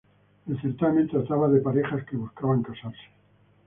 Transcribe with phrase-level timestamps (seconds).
[0.47, 3.07] El certamen trataba de parejas que buscaban casarse.